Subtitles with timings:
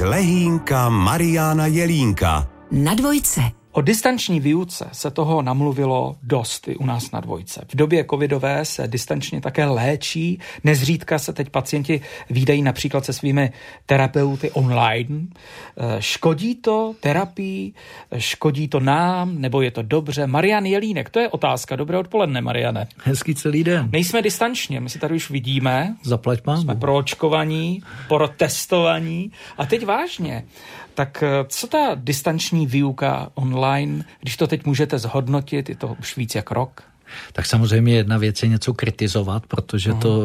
[0.00, 2.48] Lehínka Mariána Jelínka.
[2.70, 3.59] Na dvojce.
[3.72, 7.64] O distanční výuce se toho namluvilo dost i u nás na dvojce.
[7.68, 10.38] V době covidové se distančně také léčí.
[10.64, 13.52] Nezřídka se teď pacienti výdají například se svými
[13.86, 15.26] terapeuty online.
[15.76, 17.72] Eh, škodí to terapii,
[18.18, 20.26] škodí to nám, nebo je to dobře?
[20.26, 21.76] Marian Jelínek, to je otázka.
[21.76, 22.86] Dobré odpoledne, Mariane.
[23.04, 23.88] Hezký celý den.
[23.92, 25.96] Nejsme distančně, my si tady už vidíme.
[26.02, 26.60] Zaplať pán.
[26.60, 29.32] Jsme proočkovaní, protestovaní.
[29.58, 30.44] A teď vážně,
[30.94, 33.59] tak eh, co ta distanční výuka online,
[34.20, 36.89] když to teď můžete zhodnotit, je to už víc jak rok?
[37.32, 40.22] Tak samozřejmě jedna věc je něco kritizovat, protože to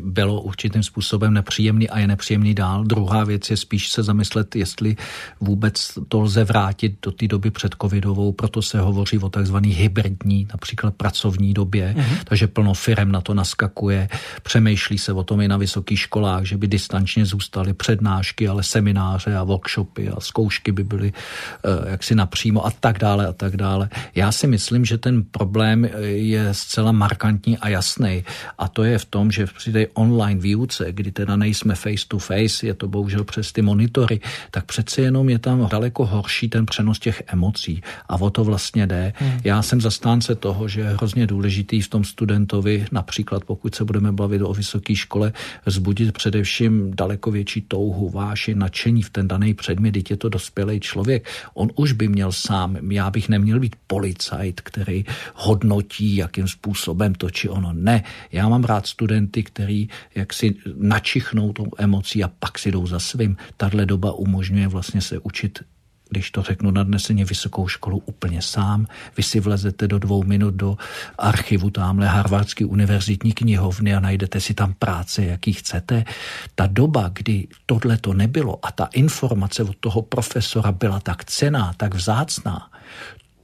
[0.00, 2.84] bylo určitým způsobem nepříjemný a je nepříjemný dál.
[2.84, 4.96] Druhá věc je spíš se zamyslet, jestli
[5.40, 10.48] vůbec to lze vrátit do té doby před covidovou, proto se hovoří o takzvaný hybridní,
[10.52, 12.18] například pracovní době, uh-huh.
[12.24, 14.08] takže plno firem na to naskakuje.
[14.42, 19.36] Přemýšlí se o tom i na vysokých školách, že by distančně zůstaly přednášky, ale semináře
[19.36, 23.88] a workshopy a zkoušky by byly uh, jaksi napřímo a tak dále a tak dále.
[24.14, 25.88] Já si myslím, že ten problém
[26.30, 28.24] je zcela markantní a jasný.
[28.58, 32.18] A to je v tom, že při té online výuce, kdy teda nejsme face to
[32.18, 34.20] face, je to bohužel přes ty monitory,
[34.50, 37.82] tak přece jenom je tam daleko horší ten přenos těch emocí.
[38.08, 39.12] A o to vlastně jde.
[39.16, 39.40] Hmm.
[39.44, 44.12] Já jsem zastánce toho, že je hrozně důležitý v tom studentovi, například pokud se budeme
[44.12, 45.32] bavit o vysoké škole,
[45.66, 51.26] zbudit především daleko větší touhu, váši, nadšení v ten daný předmět, je to dospělý člověk.
[51.54, 55.04] On už by měl sám, já bych neměl být policajt, který
[55.34, 57.72] hodnotí, jakým způsobem to či ono.
[57.72, 62.86] Ne, já mám rád studenty, který jak si načichnou tou emocí a pak si jdou
[62.86, 63.36] za svým.
[63.56, 65.58] Tahle doba umožňuje vlastně se učit
[66.10, 68.86] když to řeknu nadneseně vysokou školu úplně sám.
[69.16, 70.76] Vy si vlezete do dvou minut do
[71.18, 76.04] archivu tamhle Harvardské univerzitní knihovny a najdete si tam práce, jaký chcete.
[76.54, 81.72] Ta doba, kdy tohle to nebylo a ta informace od toho profesora byla tak cená,
[81.76, 82.70] tak vzácná,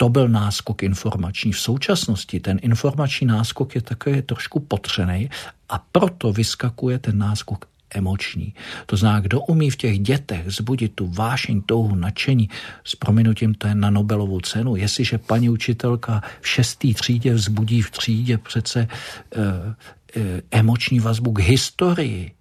[0.05, 1.53] to byl náskok informační.
[1.53, 5.31] V současnosti ten informační náskok je takový trošku potřený
[5.69, 8.55] a proto vyskakuje ten náskok emoční.
[8.87, 12.49] To znamená, kdo umí v těch dětech zbudit tu vášeň, touhu, nadšení,
[12.85, 14.77] s prominutím je na Nobelovu cenu.
[14.77, 18.89] Jestliže paní učitelka v šestý třídě vzbudí v třídě přece e,
[20.21, 22.33] e, emoční vazbu k historii,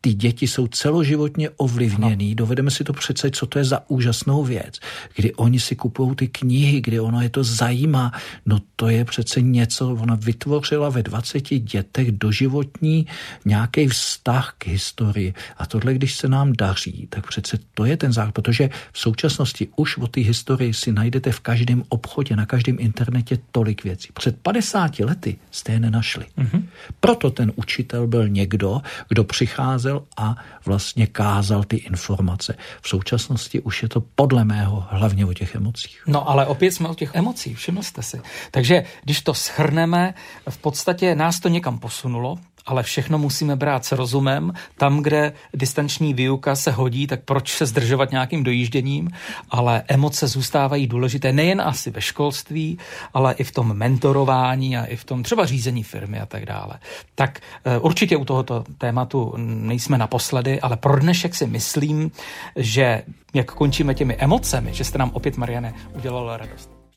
[0.00, 2.34] ty děti jsou celoživotně ovlivněný.
[2.34, 4.80] Dovedeme si to přece, co to je za úžasnou věc.
[5.16, 8.12] Kdy oni si kupují ty knihy, kdy ono je to zajímá.
[8.46, 13.06] No to je přece něco, ona vytvořila ve 20 dětech doživotní
[13.44, 15.34] nějaký vztah k historii.
[15.56, 19.68] A tohle, když se nám daří, tak přece to je ten základ, protože v současnosti
[19.76, 24.08] už o té historii si najdete v každém obchodě, na každém internetě tolik věcí.
[24.14, 26.24] Před 50 lety jste je nenašli.
[26.38, 26.62] Mm-hmm.
[27.00, 32.56] Proto ten učitel byl někdo, kdo přicházel vytvářel a vlastně kázal ty informace.
[32.82, 36.02] V současnosti už je to podle mého hlavně o těch emocích.
[36.06, 38.20] No ale opět jsme o těch emocích, všiml jste si.
[38.50, 40.14] Takže když to schrneme,
[40.48, 44.52] v podstatě nás to někam posunulo, ale všechno musíme brát s rozumem.
[44.76, 49.10] Tam, kde distanční výuka se hodí, tak proč se zdržovat nějakým dojížděním,
[49.50, 52.78] ale emoce zůstávají důležité nejen asi ve školství,
[53.14, 56.78] ale i v tom mentorování a i v tom třeba řízení firmy a tak dále.
[57.14, 62.10] Tak eh, určitě u tohoto tématu nejsme naposledy, ale pro dnešek si myslím,
[62.56, 63.02] že
[63.34, 66.79] jak končíme těmi emocemi, že jste nám opět, Mariane, udělala radost.